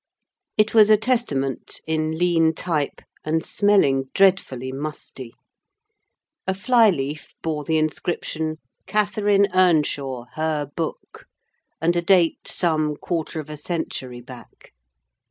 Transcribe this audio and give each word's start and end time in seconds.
It 0.57 0.73
was 0.73 0.89
a 0.89 0.97
Testament, 0.97 1.79
in 1.85 2.17
lean 2.17 2.55
type, 2.55 3.01
and 3.23 3.45
smelling 3.45 4.05
dreadfully 4.15 4.71
musty: 4.71 5.31
a 6.47 6.55
fly 6.55 6.89
leaf 6.89 7.35
bore 7.43 7.63
the 7.63 7.77
inscription—"Catherine 7.77 9.47
Earnshaw, 9.53 10.25
her 10.33 10.71
book," 10.75 11.27
and 11.79 11.95
a 11.95 12.01
date 12.01 12.47
some 12.47 12.95
quarter 12.95 13.39
of 13.39 13.47
a 13.47 13.57
century 13.57 14.21
back. 14.21 14.73